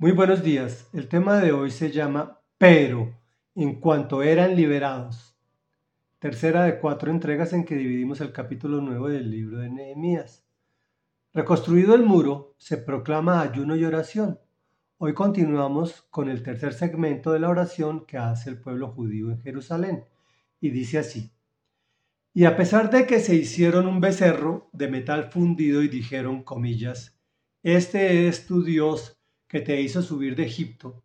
Muy 0.00 0.12
buenos 0.12 0.44
días. 0.44 0.88
El 0.92 1.08
tema 1.08 1.38
de 1.38 1.50
hoy 1.50 1.72
se 1.72 1.90
llama 1.90 2.40
Pero, 2.56 3.18
en 3.56 3.80
cuanto 3.80 4.22
eran 4.22 4.54
liberados. 4.54 5.36
Tercera 6.20 6.62
de 6.62 6.78
cuatro 6.78 7.10
entregas 7.10 7.52
en 7.52 7.64
que 7.64 7.74
dividimos 7.74 8.20
el 8.20 8.30
capítulo 8.30 8.80
nuevo 8.80 9.08
del 9.08 9.28
libro 9.28 9.58
de 9.58 9.70
Nehemías. 9.70 10.46
Reconstruido 11.34 11.96
el 11.96 12.04
muro, 12.04 12.54
se 12.58 12.76
proclama 12.76 13.40
ayuno 13.40 13.74
y 13.74 13.84
oración. 13.84 14.38
Hoy 14.98 15.14
continuamos 15.14 16.02
con 16.10 16.28
el 16.28 16.44
tercer 16.44 16.74
segmento 16.74 17.32
de 17.32 17.40
la 17.40 17.48
oración 17.48 18.06
que 18.06 18.18
hace 18.18 18.50
el 18.50 18.60
pueblo 18.60 18.92
judío 18.92 19.32
en 19.32 19.40
Jerusalén. 19.40 20.04
Y 20.60 20.70
dice 20.70 20.98
así. 20.98 21.32
Y 22.32 22.44
a 22.44 22.56
pesar 22.56 22.88
de 22.90 23.04
que 23.04 23.18
se 23.18 23.34
hicieron 23.34 23.88
un 23.88 24.00
becerro 24.00 24.70
de 24.72 24.86
metal 24.86 25.32
fundido 25.32 25.82
y 25.82 25.88
dijeron, 25.88 26.44
comillas, 26.44 27.18
Este 27.64 28.28
es 28.28 28.46
tu 28.46 28.62
Dios 28.62 29.17
que 29.48 29.60
te 29.60 29.80
hizo 29.80 30.02
subir 30.02 30.36
de 30.36 30.44
Egipto. 30.44 31.02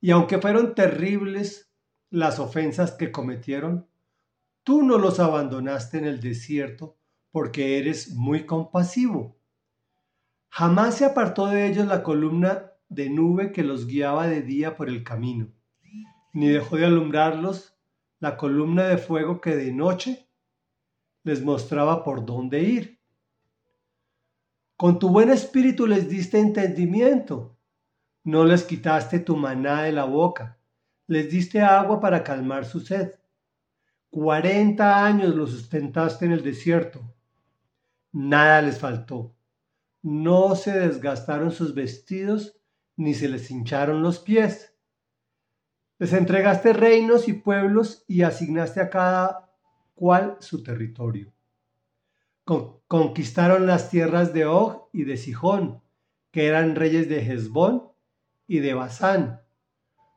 Y 0.00 0.10
aunque 0.10 0.38
fueron 0.38 0.74
terribles 0.74 1.70
las 2.10 2.38
ofensas 2.38 2.92
que 2.92 3.12
cometieron, 3.12 3.86
tú 4.62 4.82
no 4.82 4.98
los 4.98 5.20
abandonaste 5.20 5.98
en 5.98 6.06
el 6.06 6.20
desierto 6.20 6.96
porque 7.30 7.78
eres 7.78 8.14
muy 8.14 8.46
compasivo. 8.46 9.38
Jamás 10.48 10.96
se 10.96 11.04
apartó 11.04 11.46
de 11.46 11.66
ellos 11.66 11.86
la 11.86 12.02
columna 12.02 12.72
de 12.88 13.10
nube 13.10 13.52
que 13.52 13.62
los 13.62 13.86
guiaba 13.86 14.26
de 14.26 14.40
día 14.40 14.76
por 14.76 14.88
el 14.88 15.04
camino, 15.04 15.48
ni 16.32 16.48
dejó 16.48 16.76
de 16.76 16.86
alumbrarlos 16.86 17.76
la 18.18 18.38
columna 18.38 18.84
de 18.84 18.96
fuego 18.96 19.42
que 19.42 19.54
de 19.54 19.72
noche 19.72 20.26
les 21.22 21.44
mostraba 21.44 22.02
por 22.02 22.24
dónde 22.24 22.62
ir. 22.62 22.98
Con 24.76 24.98
tu 24.98 25.10
buen 25.10 25.28
espíritu 25.28 25.86
les 25.86 26.08
diste 26.08 26.38
entendimiento 26.38 27.57
no 28.24 28.44
les 28.44 28.64
quitaste 28.64 29.20
tu 29.20 29.36
maná 29.36 29.82
de 29.82 29.92
la 29.92 30.04
boca, 30.04 30.58
les 31.06 31.30
diste 31.30 31.60
agua 31.60 32.00
para 32.00 32.22
calmar 32.22 32.64
su 32.64 32.80
sed. 32.80 33.14
Cuarenta 34.10 35.04
años 35.04 35.34
los 35.34 35.50
sustentaste 35.50 36.26
en 36.26 36.32
el 36.32 36.42
desierto. 36.42 37.00
Nada 38.12 38.62
les 38.62 38.78
faltó. 38.78 39.34
No 40.02 40.54
se 40.54 40.78
desgastaron 40.78 41.50
sus 41.50 41.74
vestidos 41.74 42.58
ni 42.96 43.14
se 43.14 43.28
les 43.28 43.50
hincharon 43.50 44.02
los 44.02 44.18
pies. 44.18 44.74
Les 45.98 46.12
entregaste 46.12 46.72
reinos 46.72 47.28
y 47.28 47.32
pueblos 47.32 48.04
y 48.06 48.22
asignaste 48.22 48.80
a 48.80 48.90
cada 48.90 49.50
cual 49.94 50.36
su 50.40 50.62
territorio. 50.62 51.32
conquistaron 52.86 53.66
las 53.66 53.90
tierras 53.90 54.32
de 54.32 54.46
Og 54.46 54.88
y 54.92 55.04
de 55.04 55.16
Sijón, 55.16 55.82
que 56.30 56.46
eran 56.46 56.76
reyes 56.76 57.08
de 57.08 57.20
Hezbón 57.20 57.88
y 58.48 58.58
de 58.58 58.74
Basán. 58.74 59.42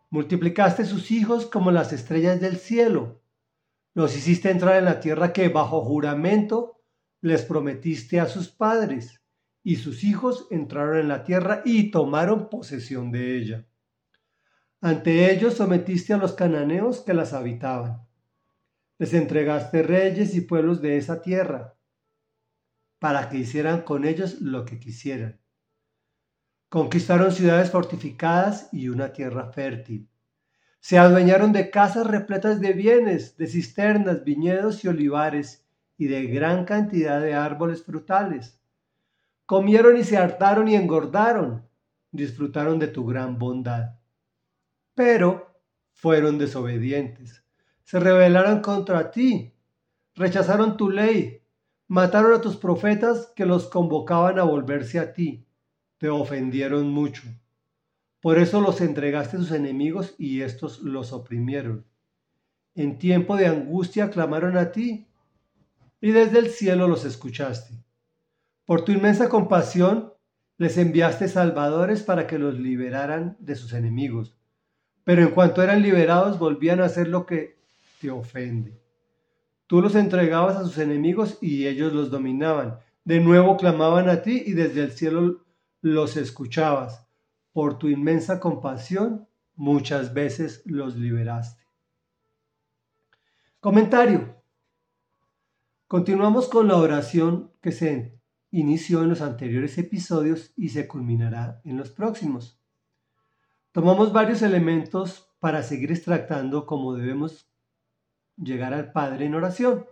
Multiplicaste 0.10 0.86
sus 0.86 1.12
hijos 1.12 1.46
como 1.46 1.70
las 1.70 1.94
estrellas 1.94 2.42
del 2.42 2.58
cielo. 2.58 3.22
Los 3.94 4.18
hiciste 4.18 4.50
entrar 4.50 4.78
en 4.78 4.86
la 4.86 5.00
tierra 5.00 5.34
que 5.34 5.50
bajo 5.50 5.82
juramento 5.82 6.82
les 7.22 7.44
prometiste 7.44 8.20
a 8.20 8.26
sus 8.26 8.50
padres, 8.50 9.22
y 9.64 9.76
sus 9.76 10.04
hijos 10.04 10.48
entraron 10.50 10.98
en 10.98 11.08
la 11.08 11.24
tierra 11.24 11.62
y 11.66 11.92
tomaron 11.92 12.50
posesión 12.50 13.12
de 13.12 13.38
ella. 13.38 13.68
Ante 14.80 15.32
ellos 15.32 15.56
sometiste 15.56 16.14
a 16.14 16.18
los 16.18 16.34
cananeos 16.34 17.02
que 17.02 17.14
las 17.14 17.34
habitaban. 17.34 18.08
Les 18.98 19.14
entregaste 19.14 19.84
reyes 19.84 20.34
y 20.34 20.42
pueblos 20.42 20.82
de 20.82 20.98
esa 20.98 21.22
tierra, 21.22 21.78
para 22.98 23.30
que 23.30 23.38
hicieran 23.38 23.84
con 23.84 24.06
ellos 24.06 24.42
lo 24.42 24.66
que 24.66 24.80
quisieran. 24.80 25.40
Conquistaron 26.72 27.34
ciudades 27.34 27.70
fortificadas 27.70 28.70
y 28.72 28.88
una 28.88 29.12
tierra 29.12 29.52
fértil. 29.52 30.08
Se 30.80 30.98
adueñaron 30.98 31.52
de 31.52 31.70
casas 31.70 32.08
repletas 32.08 32.62
de 32.62 32.72
bienes, 32.72 33.36
de 33.36 33.48
cisternas, 33.48 34.24
viñedos 34.24 34.86
y 34.86 34.88
olivares, 34.88 35.66
y 35.98 36.08
de 36.08 36.28
gran 36.28 36.64
cantidad 36.64 37.20
de 37.20 37.34
árboles 37.34 37.84
frutales. 37.84 38.58
Comieron 39.46 39.98
y 39.98 40.06
se 40.06 40.16
hartaron 40.16 40.70
y 40.70 40.76
engordaron, 40.76 41.68
disfrutaron 42.10 42.80
de 42.80 42.88
tu 42.88 43.06
gran 43.06 43.38
bondad. 43.38 43.98
Pero 44.96 45.54
fueron 45.92 46.38
desobedientes, 46.38 47.44
se 47.84 48.00
rebelaron 48.00 48.62
contra 48.62 49.12
ti, 49.12 49.54
rechazaron 50.16 50.78
tu 50.78 50.90
ley, 50.90 51.44
mataron 51.90 52.34
a 52.34 52.40
tus 52.40 52.56
profetas 52.56 53.34
que 53.36 53.46
los 53.46 53.68
convocaban 53.68 54.40
a 54.40 54.44
volverse 54.44 55.00
a 55.00 55.12
ti 55.12 55.46
te 56.02 56.10
ofendieron 56.10 56.90
mucho. 56.90 57.22
Por 58.22 58.40
eso 58.40 58.60
los 58.60 58.82
entregaste 58.82 59.38
a 59.38 59.40
sus 59.40 59.52
enemigos 59.52 60.16
y 60.18 60.42
éstos 60.42 60.80
los 60.80 61.14
oprimieron. 61.14 61.86
En 62.74 62.98
tiempo 62.98 63.38
de 63.38 63.46
angustia 63.46 64.10
clamaron 64.10 64.58
a 64.58 64.72
ti 64.72 65.06
y 66.02 66.10
desde 66.10 66.40
el 66.40 66.50
cielo 66.50 66.88
los 66.88 67.06
escuchaste. 67.06 67.76
Por 68.66 68.84
tu 68.84 68.92
inmensa 68.92 69.30
compasión 69.30 70.12
les 70.58 70.80
enviaste 70.80 71.28
salvadores 71.28 72.02
para 72.02 72.26
que 72.26 72.40
los 72.40 72.58
liberaran 72.58 73.38
de 73.40 73.56
sus 73.56 73.72
enemigos. 73.74 74.36
Pero 75.04 75.22
en 75.22 75.30
cuanto 75.30 75.62
eran 75.62 75.84
liberados 75.84 76.40
volvían 76.40 76.82
a 76.82 76.86
hacer 76.86 77.10
lo 77.10 77.28
que 77.28 77.60
te 78.00 78.10
ofende. 78.10 78.82
Tú 79.68 79.84
los 79.84 79.94
entregabas 79.94 80.56
a 80.56 80.64
sus 80.64 80.80
enemigos 80.80 81.38
y 81.42 81.68
ellos 81.68 81.94
los 81.94 82.10
dominaban. 82.10 82.80
De 83.06 83.20
nuevo 83.20 83.56
clamaban 83.56 84.10
a 84.10 84.24
ti 84.24 84.42
y 84.48 84.54
desde 84.54 84.82
el 84.82 84.94
cielo 84.94 85.41
los 85.82 86.18
escuchabas. 86.18 87.08
Por 87.52 87.78
tu 87.78 87.90
inmensa 87.90 88.40
compasión 88.40 89.28
muchas 89.56 90.14
veces 90.14 90.62
los 90.66 90.96
liberaste. 90.96 91.62
Comentario. 93.60 94.42
Continuamos 95.88 96.48
con 96.48 96.68
la 96.68 96.78
oración 96.78 97.52
que 97.62 97.72
se 97.72 98.18
inició 98.52 99.04
en 99.04 99.10
los 99.10 99.22
anteriores 99.22 99.78
episodios 99.78 100.54
y 100.56 100.70
se 100.70 100.88
culminará 100.88 101.62
en 101.64 101.78
los 101.78 101.90
próximos. 101.92 102.60
Tomamos 103.72 104.14
varios 104.14 104.42
elementos 104.42 105.30
para 105.40 105.64
seguir 105.64 105.92
extractando 105.92 106.66
cómo 106.66 106.94
debemos 106.94 107.50
llegar 108.38 108.74
al 108.74 108.92
Padre 108.92 109.26
en 109.26 109.36
oración. 109.36 109.86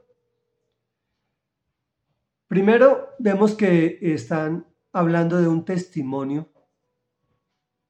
Primero 2.48 3.10
vemos 3.20 3.56
que 3.56 4.00
están 4.02 4.66
hablando 4.92 5.38
de 5.38 5.48
un 5.48 5.66
testimonio, 5.66 6.50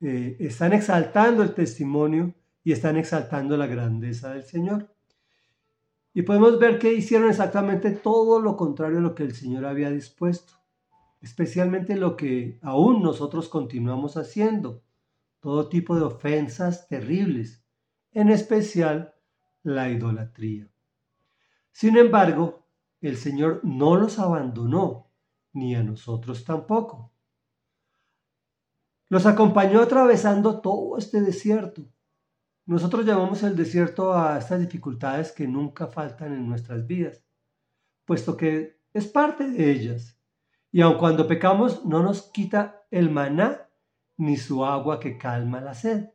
eh, 0.01 0.37
están 0.39 0.73
exaltando 0.73 1.43
el 1.43 1.53
testimonio 1.53 2.33
y 2.63 2.71
están 2.71 2.97
exaltando 2.97 3.57
la 3.57 3.67
grandeza 3.67 4.33
del 4.33 4.43
Señor. 4.43 4.93
Y 6.13 6.23
podemos 6.23 6.59
ver 6.59 6.79
que 6.79 6.93
hicieron 6.93 7.29
exactamente 7.29 7.91
todo 7.91 8.39
lo 8.39 8.55
contrario 8.55 8.99
a 8.99 9.01
lo 9.01 9.15
que 9.15 9.23
el 9.23 9.35
Señor 9.35 9.65
había 9.65 9.89
dispuesto, 9.89 10.53
especialmente 11.21 11.95
lo 11.95 12.15
que 12.15 12.59
aún 12.61 13.01
nosotros 13.01 13.49
continuamos 13.49 14.17
haciendo, 14.17 14.83
todo 15.39 15.69
tipo 15.69 15.95
de 15.95 16.03
ofensas 16.03 16.87
terribles, 16.87 17.63
en 18.11 18.29
especial 18.29 19.13
la 19.63 19.89
idolatría. 19.89 20.69
Sin 21.71 21.97
embargo, 21.97 22.65
el 23.01 23.17
Señor 23.17 23.61
no 23.63 23.95
los 23.95 24.19
abandonó, 24.19 25.08
ni 25.53 25.75
a 25.75 25.83
nosotros 25.83 26.43
tampoco. 26.43 27.11
Los 29.09 29.25
acompañó 29.25 29.81
atravesando 29.81 30.61
todo 30.61 30.97
este 30.97 31.21
desierto. 31.21 31.83
Nosotros 32.65 33.05
llamamos 33.05 33.41
el 33.41 33.55
desierto 33.55 34.13
a 34.13 34.37
estas 34.37 34.59
dificultades 34.59 35.31
que 35.31 35.47
nunca 35.47 35.87
faltan 35.87 36.33
en 36.33 36.47
nuestras 36.47 36.85
vidas, 36.85 37.25
puesto 38.05 38.37
que 38.37 38.79
es 38.93 39.07
parte 39.07 39.49
de 39.49 39.71
ellas. 39.71 40.19
Y 40.71 40.81
aun 40.81 40.99
cuando 40.99 41.27
pecamos, 41.27 41.83
no 41.85 42.03
nos 42.03 42.21
quita 42.31 42.85
el 42.91 43.09
maná 43.09 43.67
ni 44.17 44.37
su 44.37 44.63
agua 44.63 44.99
que 44.99 45.17
calma 45.17 45.61
la 45.61 45.73
sed. 45.73 46.11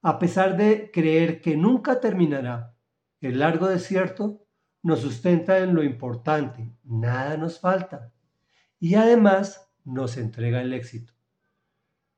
A 0.00 0.18
pesar 0.18 0.56
de 0.56 0.90
creer 0.90 1.42
que 1.42 1.56
nunca 1.56 2.00
terminará, 2.00 2.74
el 3.20 3.40
largo 3.40 3.66
desierto 3.66 4.46
nos 4.82 5.00
sustenta 5.00 5.58
en 5.58 5.74
lo 5.74 5.82
importante, 5.82 6.72
nada 6.84 7.36
nos 7.36 7.60
falta 7.60 8.14
y 8.86 8.94
además 8.94 9.68
nos 9.84 10.16
entrega 10.16 10.60
el 10.62 10.72
éxito. 10.72 11.12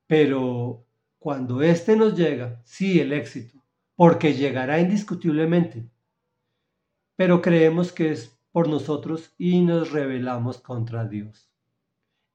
Pero 0.06 0.84
cuando 1.18 1.62
éste 1.62 1.96
nos 1.96 2.14
llega, 2.14 2.60
sí, 2.62 3.00
el 3.00 3.14
éxito, 3.14 3.64
porque 3.96 4.34
llegará 4.34 4.78
indiscutiblemente, 4.78 5.88
pero 7.16 7.40
creemos 7.40 7.90
que 7.90 8.12
es 8.12 8.38
por 8.52 8.68
nosotros 8.68 9.32
y 9.38 9.62
nos 9.62 9.92
rebelamos 9.92 10.58
contra 10.58 11.06
Dios. 11.08 11.50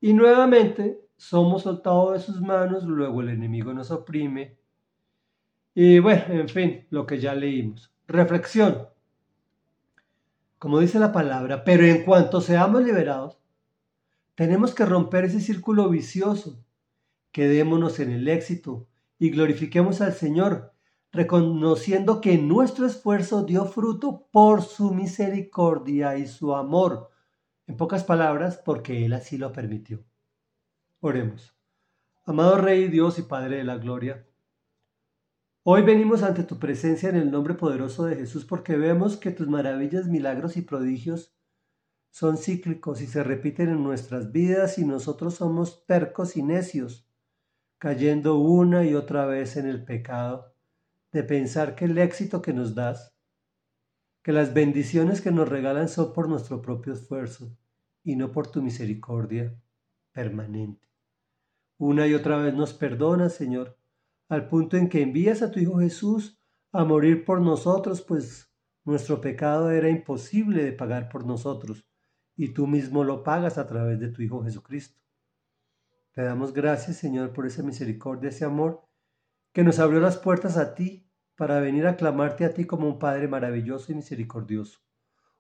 Y 0.02 0.14
nuevamente 0.14 1.00
somos 1.16 1.62
soltados 1.62 2.14
de 2.14 2.20
sus 2.20 2.42
manos, 2.42 2.86
luego 2.86 3.22
el 3.22 3.30
enemigo 3.30 3.72
nos 3.72 3.92
oprime. 3.92 4.58
Y 5.76 6.00
bueno, 6.00 6.24
en 6.30 6.50
fin, 6.50 6.88
lo 6.90 7.06
que 7.06 7.20
ya 7.20 7.36
leímos. 7.36 7.94
Reflexión. 8.08 8.88
Como 10.58 10.80
dice 10.80 10.98
la 10.98 11.12
palabra, 11.12 11.64
pero 11.64 11.86
en 11.86 12.04
cuanto 12.04 12.42
seamos 12.42 12.82
liberados, 12.82 13.43
tenemos 14.36 14.74
que 14.74 14.86
romper 14.86 15.26
ese 15.26 15.40
círculo 15.40 15.90
vicioso 15.90 16.64
Quedémonos 17.34 18.00
en 18.00 18.12
el 18.12 18.28
éxito 18.28 18.88
y 19.18 19.32
glorifiquemos 19.32 20.02
al 20.02 20.14
Señor, 20.14 20.72
reconociendo 21.12 22.22
que 22.22 22.38
nuestro 22.38 22.86
esfuerzo 22.86 23.44
dio 23.44 23.66
fruto 23.66 24.28
por 24.32 24.62
su 24.62 24.94
misericordia 24.94 26.16
y 26.16 26.28
su 26.28 26.56
amor. 26.56 27.10
En 27.66 27.76
pocas 27.76 28.04
palabras, 28.04 28.62
porque 28.64 29.04
Él 29.04 29.14
así 29.14 29.40
lo 29.40 29.52
permitió. 29.52 30.04
Oremos. 31.00 31.56
Amado 32.24 32.58
Rey, 32.58 32.88
Dios 32.88 33.18
y 33.18 33.24
Padre 33.24 33.58
de 33.58 33.64
la 33.64 33.78
Gloria, 33.78 34.28
hoy 35.64 35.82
venimos 35.82 36.22
ante 36.22 36.44
tu 36.44 36.60
presencia 36.60 37.10
en 37.10 37.16
el 37.16 37.32
nombre 37.32 37.56
poderoso 37.56 38.06
de 38.06 38.16
Jesús 38.16 38.46
porque 38.46 38.78
vemos 38.78 39.18
que 39.18 39.32
tus 39.32 39.48
maravillas, 39.48 40.06
milagros 40.06 40.56
y 40.56 40.62
prodigios 40.62 41.34
son 42.14 42.38
cíclicos 42.38 43.02
y 43.02 43.08
se 43.08 43.24
repiten 43.24 43.70
en 43.70 43.84
nuestras 43.84 44.32
vidas 44.32 44.78
y 44.78 44.86
nosotros 44.86 45.34
somos 45.34 45.84
tercos 45.88 46.38
y 46.38 46.44
necios, 46.44 47.10
cayendo 47.80 48.38
una 48.38 48.86
y 48.86 48.94
otra 48.94 49.26
vez 49.26 49.58
en 49.58 49.66
el 49.66 49.84
pecado 49.84 50.54
de 51.12 51.24
pensar 51.24 51.74
que 51.74 51.86
el 51.86 51.98
éxito 51.98 52.40
que 52.44 52.54
nos 52.54 52.76
das, 52.76 53.16
que 54.22 54.32
las 54.32 54.54
bendiciones 54.54 55.22
que 55.22 55.32
nos 55.32 55.50
regalan 55.50 55.90
son 55.90 56.14
por 56.14 56.30
nuestro 56.30 56.62
propio 56.62 56.94
esfuerzo 56.94 57.58
y 58.04 58.16
no 58.16 58.32
por 58.32 58.46
tu 58.46 58.62
misericordia 58.62 59.60
permanente. 60.12 60.88
Una 61.80 62.06
y 62.06 62.14
otra 62.14 62.38
vez 62.38 62.54
nos 62.54 62.76
perdonas, 62.76 63.34
Señor, 63.34 63.76
al 64.30 64.48
punto 64.48 64.78
en 64.78 64.88
que 64.88 65.02
envías 65.02 65.42
a 65.42 65.50
tu 65.50 65.60
Hijo 65.60 65.80
Jesús 65.80 66.40
a 66.72 66.84
morir 66.84 67.26
por 67.26 67.42
nosotros, 67.42 68.04
pues 68.04 68.54
nuestro 68.86 69.20
pecado 69.20 69.72
era 69.72 69.90
imposible 69.90 70.64
de 70.64 70.74
pagar 70.74 71.10
por 71.10 71.26
nosotros 71.26 71.88
y 72.36 72.50
tú 72.50 72.68
mismo 72.68 73.04
lo 73.04 73.24
pagas 73.24 73.58
a 73.58 73.68
través 73.68 74.00
de 74.00 74.10
tu 74.10 74.22
Hijo 74.22 74.44
Jesucristo. 74.44 75.00
Te 76.14 76.22
damos 76.22 76.54
gracias, 76.54 76.98
Señor, 76.98 77.34
por 77.34 77.46
esa 77.46 77.64
misericordia, 77.64 78.30
ese 78.30 78.46
amor 78.46 78.86
que 79.52 79.64
nos 79.64 79.80
abrió 79.80 80.00
las 80.00 80.18
puertas 80.18 80.58
a 80.58 80.76
ti 80.76 81.10
para 81.36 81.60
venir 81.60 81.88
a 81.88 81.96
clamarte 81.96 82.46
a 82.46 82.54
ti 82.54 82.66
como 82.66 82.88
un 82.88 83.00
Padre 83.00 83.28
maravilloso 83.28 83.92
y 83.92 83.96
misericordioso. 83.96 84.80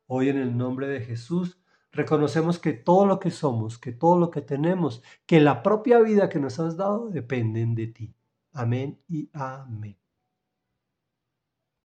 Hoy 0.08 0.30
en 0.30 0.38
el 0.38 0.58
nombre 0.58 0.88
de 0.88 1.02
Jesús 1.02 1.60
reconocemos 1.92 2.60
que 2.60 2.74
todo 2.74 3.06
lo 3.06 3.20
que 3.20 3.32
somos, 3.32 3.78
que 3.78 3.92
todo 3.92 4.18
lo 4.20 4.32
que 4.32 4.42
tenemos, 4.42 5.04
que 5.26 5.40
la 5.40 5.62
propia 5.64 6.00
vida 6.00 6.30
que 6.30 6.40
nos 6.40 6.60
has 6.60 6.76
dado 6.76 7.10
dependen 7.10 7.76
de 7.76 7.88
ti. 7.88 8.16
Amén 8.52 9.00
y 9.08 9.30
amén. 9.34 10.03